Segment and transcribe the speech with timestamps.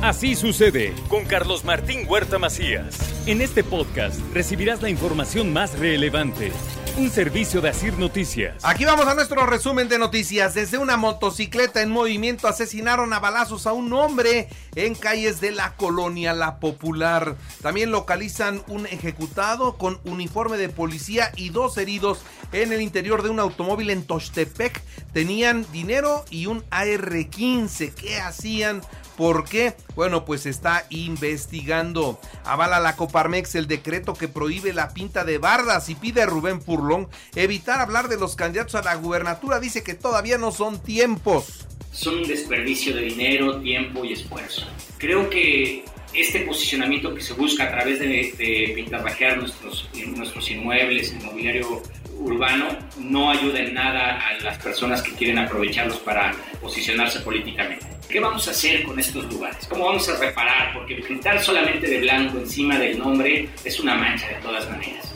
[0.00, 2.96] Así sucede con Carlos Martín Huerta Macías.
[3.26, 6.52] En este podcast recibirás la información más relevante.
[6.96, 8.54] Un servicio de Asir Noticias.
[8.62, 10.54] Aquí vamos a nuestro resumen de noticias.
[10.54, 15.74] Desde una motocicleta en movimiento asesinaron a balazos a un hombre en calles de la
[15.74, 17.34] colonia La Popular.
[17.60, 22.20] También localizan un ejecutado con uniforme de policía y dos heridos
[22.52, 24.80] en el interior de un automóvil en Tochtepec.
[25.12, 27.94] Tenían dinero y un AR-15.
[27.94, 28.80] ¿Qué hacían?
[29.18, 29.74] ¿Por qué?
[29.96, 32.20] Bueno, pues está investigando.
[32.44, 36.60] Avala la Coparmex el decreto que prohíbe la pinta de bardas y pide a Rubén
[36.60, 39.58] Purlón evitar hablar de los candidatos a la gubernatura.
[39.58, 41.66] Dice que todavía no son tiempos.
[41.90, 44.68] Son un desperdicio de dinero, tiempo y esfuerzo.
[44.98, 48.06] Creo que este posicionamiento que se busca a través de,
[48.38, 51.82] de pintarrajear nuestros, nuestros inmuebles, el mobiliario
[52.20, 57.97] urbano, no ayuda en nada a las personas que quieren aprovecharlos para posicionarse políticamente.
[58.08, 59.66] ¿Qué vamos a hacer con estos lugares?
[59.68, 60.72] ¿Cómo vamos a reparar?
[60.72, 65.08] Porque pintar solamente de blanco encima del nombre es una mancha de todas maneras.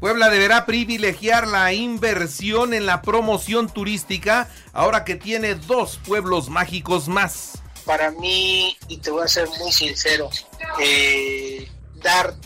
[0.00, 7.06] Puebla deberá privilegiar la inversión en la promoción turística ahora que tiene dos pueblos mágicos
[7.06, 7.62] más.
[7.84, 10.28] Para mí, y te voy a ser muy sincero,
[10.80, 11.68] eh,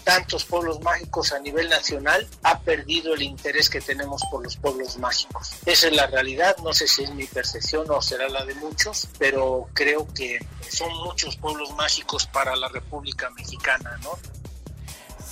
[0.04, 4.98] tantos pueblos mágicos a nivel nacional ha perdido el interés que tenemos por los pueblos
[4.98, 5.52] mágicos.
[5.64, 9.08] Esa es la realidad, no sé si es mi percepción o será la de muchos,
[9.18, 14.10] pero creo que son muchos pueblos mágicos para la República Mexicana, ¿no?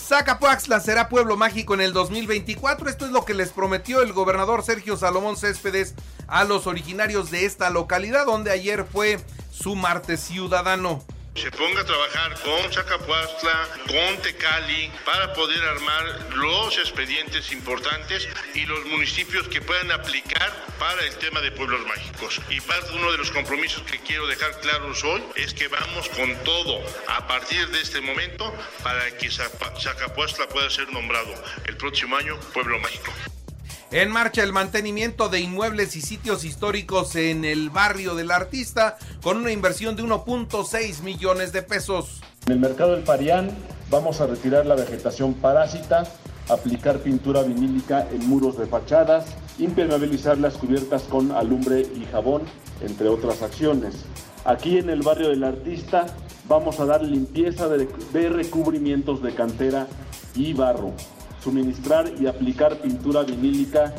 [0.06, 2.90] Zacapuaxla será pueblo mágico en el 2024.
[2.90, 5.94] Esto es lo que les prometió el gobernador Sergio Salomón Céspedes
[6.26, 9.18] a los originarios de esta localidad, donde ayer fue
[9.50, 11.02] su martes ciudadano
[11.34, 18.64] se ponga a trabajar con Zacapuastla, con Tecali, para poder armar los expedientes importantes y
[18.66, 22.40] los municipios que puedan aplicar para el tema de pueblos mágicos.
[22.48, 26.34] Y parte uno de los compromisos que quiero dejar claros hoy es que vamos con
[26.44, 31.34] todo a partir de este momento para que Zacapuastla pueda ser nombrado
[31.66, 33.12] el próximo año pueblo mágico.
[33.94, 39.36] En marcha el mantenimiento de inmuebles y sitios históricos en el barrio del artista con
[39.36, 42.20] una inversión de 1.6 millones de pesos.
[42.46, 43.50] En el mercado del Parián
[43.90, 46.08] vamos a retirar la vegetación parásita,
[46.48, 49.26] aplicar pintura vinílica en muros de fachadas,
[49.60, 52.42] impermeabilizar las cubiertas con alumbre y jabón,
[52.80, 53.94] entre otras acciones.
[54.44, 56.06] Aquí en el barrio del artista
[56.48, 59.86] vamos a dar limpieza de, de recubrimientos de cantera
[60.34, 60.94] y barro
[61.44, 63.94] suministrar y aplicar pintura vinílica.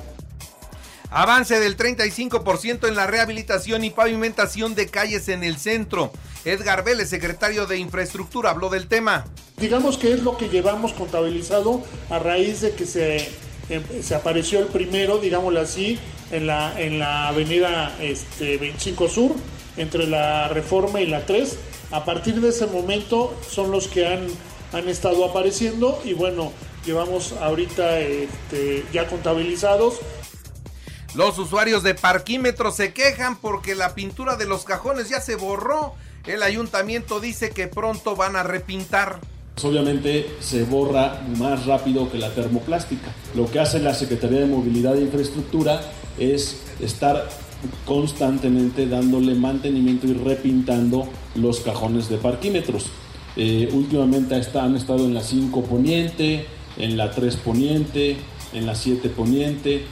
[1.11, 6.11] Avance del 35% en la rehabilitación y pavimentación de calles en el centro.
[6.44, 9.25] Edgar Vélez, secretario de Infraestructura, habló del tema.
[9.57, 13.29] Digamos que es lo que llevamos contabilizado a raíz de que se,
[13.69, 16.00] em, se apareció el primero, digámoslo así,
[16.31, 19.31] en la, en la avenida este, 25 Sur,
[19.78, 21.57] entre la Reforma y la 3.
[21.91, 24.28] A partir de ese momento son los que han,
[24.73, 26.51] han estado apareciendo y bueno,
[26.85, 30.00] llevamos ahorita este, ya contabilizados.
[31.16, 35.94] Los usuarios de parquímetros se quejan porque la pintura de los cajones ya se borró.
[36.25, 39.19] El ayuntamiento dice que pronto van a repintar.
[39.63, 43.13] Obviamente se borra más rápido que la termoplástica.
[43.34, 45.81] Lo que hace la Secretaría de Movilidad e Infraestructura
[46.17, 47.29] es estar
[47.85, 52.88] constantemente dándole mantenimiento y repintando los cajones de parquímetros.
[53.38, 56.46] Eh, últimamente han estado en la 5 Poniente,
[56.78, 58.18] en la 3 Poniente,
[58.53, 59.86] en la 7 Poniente.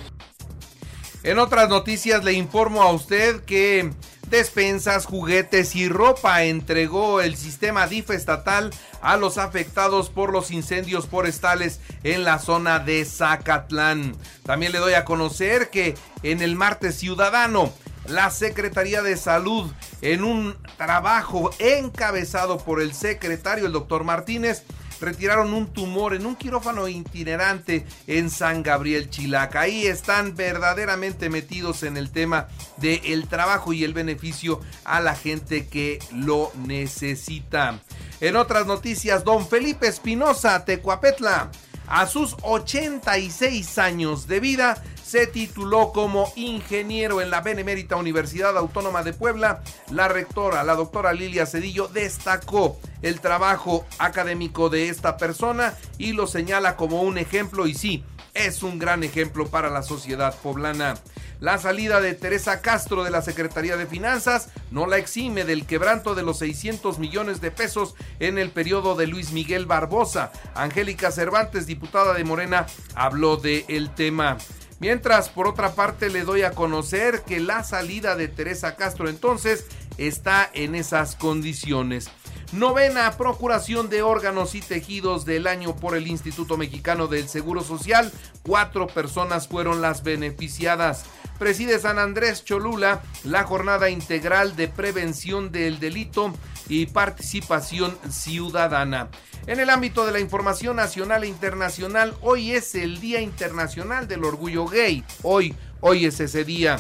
[1.23, 3.91] En otras noticias le informo a usted que
[4.29, 11.07] despensas, juguetes y ropa entregó el sistema DIF estatal a los afectados por los incendios
[11.07, 14.15] forestales en la zona de Zacatlán.
[14.43, 17.71] También le doy a conocer que en el martes ciudadano
[18.07, 24.63] la Secretaría de Salud en un trabajo encabezado por el secretario, el doctor Martínez,
[25.03, 29.61] retiraron un tumor en un quirófano itinerante en San Gabriel Chilaca.
[29.61, 32.47] Ahí están verdaderamente metidos en el tema
[32.77, 37.79] del el trabajo y el beneficio a la gente que lo necesita.
[38.21, 41.51] En otras noticias, don Felipe Espinosa, Tecuapetla,
[41.87, 44.81] a sus 86 años de vida,
[45.13, 49.61] se tituló como ingeniero en la Benemérita Universidad Autónoma de Puebla.
[49.91, 56.25] La rectora, la doctora Lilia Cedillo, destacó el trabajo académico de esta persona y lo
[56.25, 60.95] señala como un ejemplo y sí, es un gran ejemplo para la sociedad poblana.
[61.39, 66.15] La salida de Teresa Castro de la Secretaría de Finanzas no la exime del quebranto
[66.15, 70.31] de los 600 millones de pesos en el periodo de Luis Miguel Barbosa.
[70.55, 74.37] Angélica Cervantes, diputada de Morena, habló de el tema.
[74.83, 79.65] Mientras, por otra parte, le doy a conocer que la salida de Teresa Castro entonces
[79.97, 82.09] está en esas condiciones.
[82.51, 88.11] Novena Procuración de órganos y tejidos del año por el Instituto Mexicano del Seguro Social.
[88.43, 91.05] Cuatro personas fueron las beneficiadas.
[91.39, 96.33] Preside San Andrés Cholula la jornada integral de prevención del delito
[96.67, 99.09] y participación ciudadana.
[99.47, 104.23] En el ámbito de la información nacional e internacional, hoy es el Día Internacional del
[104.23, 105.03] Orgullo Gay.
[105.21, 106.79] Hoy, hoy es ese día.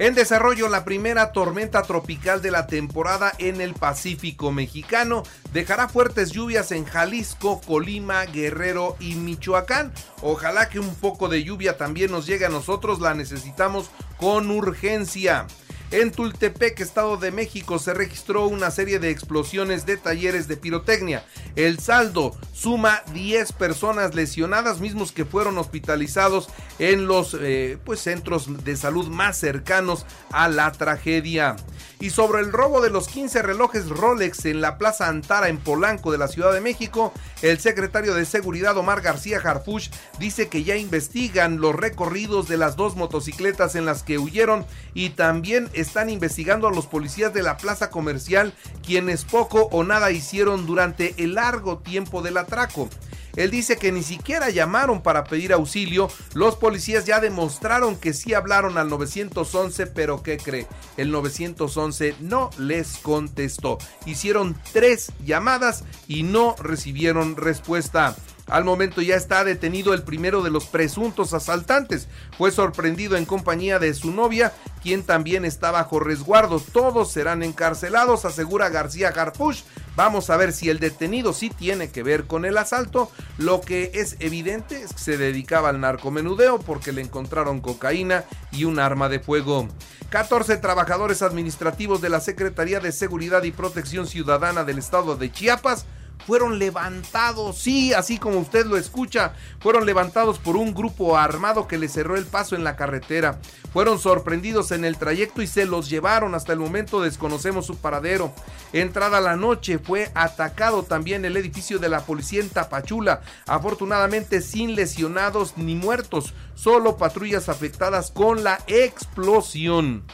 [0.00, 6.30] En desarrollo, la primera tormenta tropical de la temporada en el Pacífico mexicano dejará fuertes
[6.30, 9.92] lluvias en Jalisco, Colima, Guerrero y Michoacán.
[10.22, 15.46] Ojalá que un poco de lluvia también nos llegue a nosotros, la necesitamos con urgencia.
[15.92, 21.24] En Tultepec, Estado de México, se registró una serie de explosiones de talleres de pirotecnia.
[21.56, 26.48] El saldo suma 10 personas lesionadas, mismos que fueron hospitalizados
[26.78, 31.56] en los eh, pues, centros de salud más cercanos a la tragedia.
[31.98, 36.12] Y sobre el robo de los 15 relojes Rolex en la Plaza Antara en Polanco
[36.12, 40.76] de la Ciudad de México, el secretario de Seguridad Omar García Harfush dice que ya
[40.76, 44.64] investigan los recorridos de las dos motocicletas en las que huyeron
[44.94, 48.52] y también están investigando a los policías de la plaza comercial
[48.84, 52.88] quienes poco o nada hicieron durante el largo tiempo del atraco.
[53.36, 56.08] Él dice que ni siquiera llamaron para pedir auxilio.
[56.34, 60.66] Los policías ya demostraron que sí hablaron al 911, pero ¿qué cree?
[60.96, 63.78] El 911 no les contestó.
[64.06, 68.16] Hicieron tres llamadas y no recibieron respuesta.
[68.50, 72.08] Al momento ya está detenido el primero de los presuntos asaltantes.
[72.36, 74.52] Fue sorprendido en compañía de su novia,
[74.82, 76.60] quien también está bajo resguardo.
[76.60, 79.62] Todos serán encarcelados, asegura García Garpush.
[79.94, 83.10] Vamos a ver si el detenido sí tiene que ver con el asalto.
[83.38, 88.64] Lo que es evidente es que se dedicaba al narcomenudeo porque le encontraron cocaína y
[88.64, 89.68] un arma de fuego.
[90.10, 95.86] 14 trabajadores administrativos de la Secretaría de Seguridad y Protección Ciudadana del estado de Chiapas
[96.26, 101.78] fueron levantados, sí, así como usted lo escucha, fueron levantados por un grupo armado que
[101.78, 103.38] les cerró el paso en la carretera.
[103.72, 106.34] Fueron sorprendidos en el trayecto y se los llevaron.
[106.34, 108.32] Hasta el momento desconocemos su paradero.
[108.72, 113.20] Entrada la noche fue atacado también el edificio de la policía en Tapachula.
[113.46, 120.04] Afortunadamente sin lesionados ni muertos, solo patrullas afectadas con la explosión.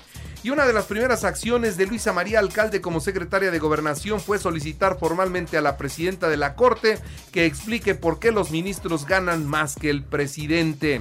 [0.47, 4.39] Y una de las primeras acciones de Luisa María Alcalde como secretaria de Gobernación fue
[4.39, 7.01] solicitar formalmente a la presidenta de la Corte
[7.33, 11.01] que explique por qué los ministros ganan más que el presidente.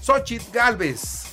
[0.00, 1.24] Xochitl Galvez.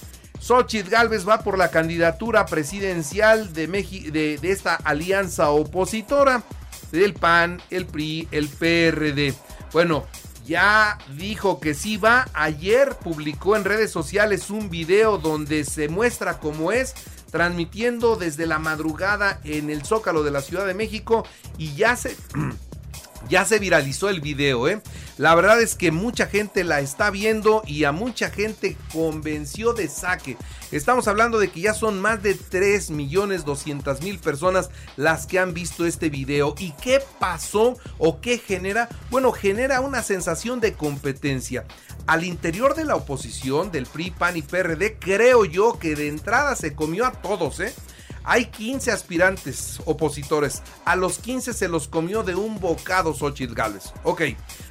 [0.42, 6.44] Xochitl Galvez va por la candidatura presidencial de, de, de esta alianza opositora
[6.92, 9.34] del PAN, el PRI, el PRD.
[9.72, 10.06] Bueno,
[10.46, 12.28] ya dijo que sí va.
[12.34, 16.94] Ayer publicó en redes sociales un video donde se muestra cómo es
[17.34, 21.26] transmitiendo desde la madrugada en el Zócalo de la Ciudad de México
[21.58, 22.16] y ya se...
[23.30, 24.82] Ya se viralizó el video, ¿eh?
[25.18, 29.88] La verdad es que mucha gente la está viendo y a mucha gente convenció de
[29.88, 30.38] saque.
[30.72, 35.40] Estamos hablando de que ya son más de 3 millones 200 mil personas las que
[35.40, 36.56] han visto este video.
[36.58, 38.90] ¿Y qué pasó o qué genera?
[39.12, 41.66] Bueno, genera una sensación de competencia
[42.08, 46.56] al interior de la oposición, del PRI, PAN y PRD, creo yo que de entrada
[46.56, 47.74] se comió a todos, ¿eh?
[48.24, 50.62] Hay 15 aspirantes opositores.
[50.86, 53.94] A los 15 se los comió de un bocado Xochitl Gales.
[54.04, 54.22] Ok,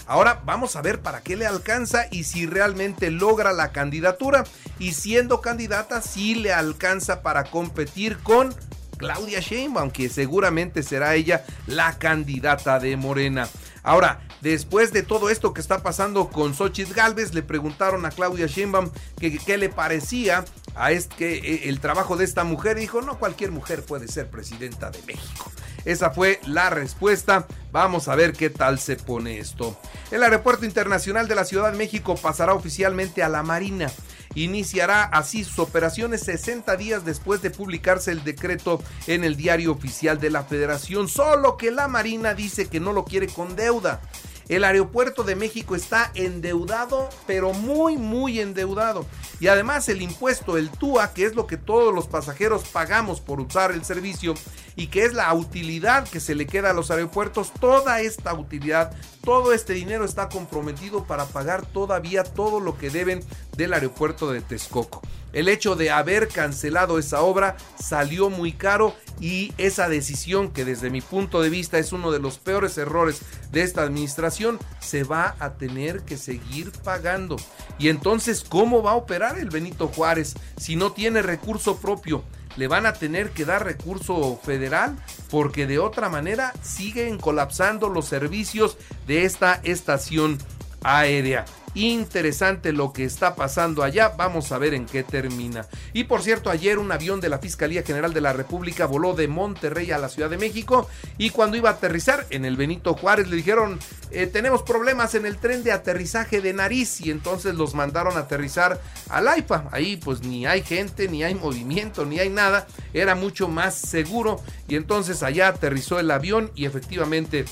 [0.06, 4.44] ahora vamos a ver para qué le alcanza y si realmente logra la candidatura.
[4.78, 8.54] Y siendo candidata, si le alcanza para competir con
[8.96, 13.48] Claudia Sheinbaum, que seguramente será ella la candidata de Morena.
[13.82, 18.46] Ahora, después de todo esto que está pasando con Xochitl Galvez, le preguntaron a Claudia
[18.46, 22.78] Sheinbaum qué le parecía a este, el trabajo de esta mujer.
[22.78, 25.50] Dijo, no cualquier mujer puede ser presidenta de México.
[25.84, 27.46] Esa fue la respuesta.
[27.72, 29.76] Vamos a ver qué tal se pone esto.
[30.10, 33.90] El Aeropuerto Internacional de la Ciudad de México pasará oficialmente a la Marina
[34.34, 40.18] iniciará así sus operaciones 60 días después de publicarse el decreto en el diario oficial
[40.20, 44.00] de la federación, solo que la Marina dice que no lo quiere con deuda.
[44.48, 49.06] El aeropuerto de México está endeudado, pero muy, muy endeudado.
[49.40, 53.40] Y además el impuesto, el TUA, que es lo que todos los pasajeros pagamos por
[53.40, 54.34] usar el servicio
[54.76, 58.92] y que es la utilidad que se le queda a los aeropuertos, toda esta utilidad,
[59.24, 63.20] todo este dinero está comprometido para pagar todavía todo lo que deben
[63.56, 65.02] del aeropuerto de Texcoco.
[65.32, 70.90] El hecho de haber cancelado esa obra salió muy caro y esa decisión que desde
[70.90, 73.20] mi punto de vista es uno de los peores errores
[73.50, 77.36] de esta administración se va a tener que seguir pagando.
[77.78, 82.24] Y entonces, ¿cómo va a operar el Benito Juárez si no tiene recurso propio?
[82.56, 84.96] le van a tener que dar recurso federal
[85.30, 90.38] porque de otra manera siguen colapsando los servicios de esta estación
[90.82, 91.44] aérea.
[91.74, 95.66] Interesante lo que está pasando allá, vamos a ver en qué termina.
[95.94, 99.26] Y por cierto, ayer un avión de la Fiscalía General de la República voló de
[99.28, 103.28] Monterrey a la Ciudad de México y cuando iba a aterrizar en el Benito Juárez
[103.28, 103.78] le dijeron,
[104.10, 108.20] eh, tenemos problemas en el tren de aterrizaje de nariz y entonces los mandaron a
[108.20, 109.68] aterrizar al AIFA.
[109.72, 114.42] Ahí pues ni hay gente, ni hay movimiento, ni hay nada, era mucho más seguro
[114.68, 117.46] y entonces allá aterrizó el avión y efectivamente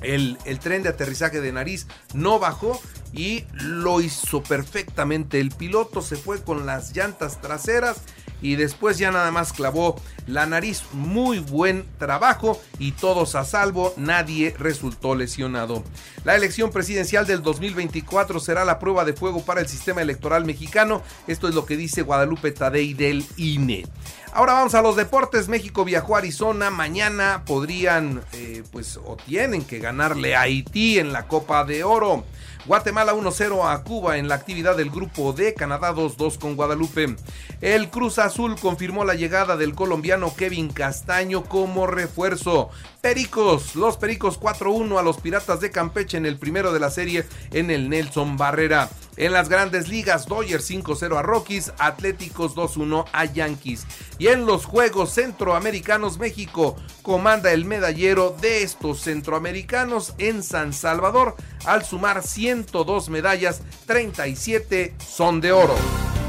[0.00, 2.80] el, el, tren de aterrizaje de nariz no bajó
[3.12, 5.40] y lo hizo perfectamente.
[5.40, 8.02] El piloto se fue con las llantas traseras
[8.40, 9.96] y después ya nada más clavó
[10.26, 10.82] la nariz.
[10.92, 15.82] Muy buen trabajo y todos a salvo, nadie resultó lesionado.
[16.24, 21.02] La elección presidencial del 2024 será la prueba de fuego para el sistema electoral mexicano.
[21.26, 23.86] Esto es lo que dice Guadalupe Tadei del INE.
[24.32, 25.48] Ahora vamos a los deportes.
[25.48, 26.70] México viajó a Arizona.
[26.70, 32.24] Mañana podrían, eh, pues, o tienen que ganarle a Haití en la Copa de Oro.
[32.68, 37.16] Guatemala 1-0 a Cuba en la actividad del grupo D, Canadá 2-2 con Guadalupe.
[37.62, 42.68] El Cruz Azul confirmó la llegada del colombiano Kevin Castaño como refuerzo.
[43.00, 47.24] Pericos, los Pericos 4-1 a los Piratas de Campeche en el primero de la serie
[47.52, 48.90] en el Nelson Barrera.
[49.18, 53.84] En las grandes ligas, Dodgers 5-0 a Rockies, Atléticos 2-1 a Yankees.
[54.16, 61.34] Y en los Juegos Centroamericanos, México comanda el medallero de estos centroamericanos en San Salvador
[61.66, 65.74] al sumar 102 medallas, 37 son de oro.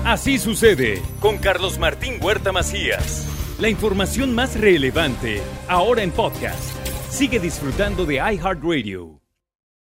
[0.03, 3.27] Así sucede con Carlos Martín Huerta Macías.
[3.60, 6.74] La información más relevante ahora en podcast.
[7.12, 9.18] Sigue disfrutando de iHeartRadio.